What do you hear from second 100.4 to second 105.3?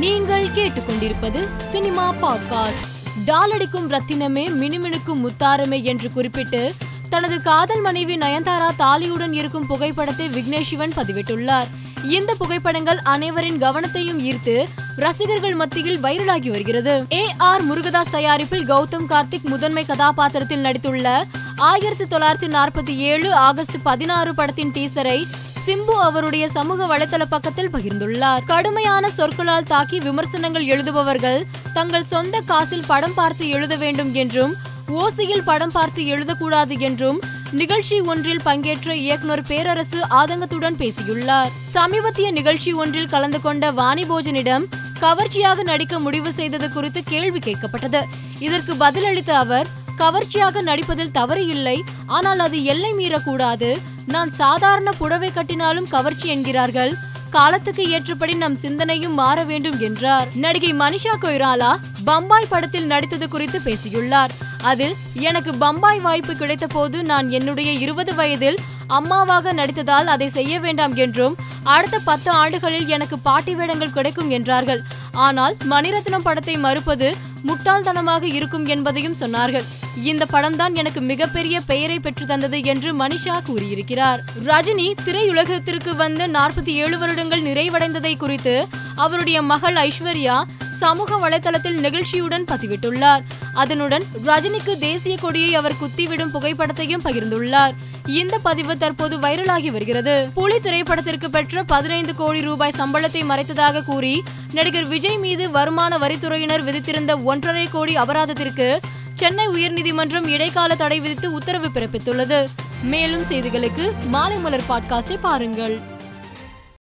திரைப்படத்திற்கு பெற்ற பதினைந்து கோடி ரூபாய் சம்பளத்தை மறைத்ததாக கூறி நடிகர் விஜய்